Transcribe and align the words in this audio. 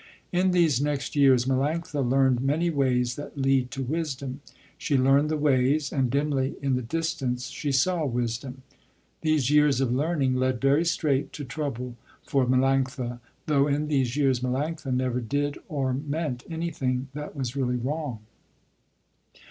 In 0.31 0.49
these 0.49 0.81
next 0.81 1.15
years 1.15 1.45
Melanctha 1.45 2.01
learned 2.03 2.41
many 2.41 2.71
ways 2.71 3.15
that 3.17 3.37
lead 3.37 3.69
to 3.69 3.83
wisdom. 3.83 4.41
She 4.75 4.97
learned 4.97 5.29
the 5.29 5.37
ways, 5.37 5.91
and 5.93 6.09
dimly 6.09 6.55
in 6.59 6.73
the 6.75 6.81
distance 6.81 7.49
she 7.51 7.71
saw 7.71 8.03
wisdom. 8.07 8.63
These 9.21 9.51
years 9.51 9.79
of 9.79 9.93
learning 9.93 10.37
led 10.37 10.59
very 10.59 10.85
straight 10.85 11.31
to 11.33 11.43
trouble 11.45 11.97
for 12.23 12.47
Melanctha, 12.47 13.19
though 13.45 13.67
in 13.67 13.89
these 13.89 14.17
years 14.17 14.39
Melanctha 14.39 14.91
never 14.91 15.21
did 15.21 15.59
or 15.69 15.93
meant 15.93 16.45
anything 16.49 17.09
that 17.13 17.35
was 17.35 17.55
really 17.55 17.75
wrong. 17.77 18.21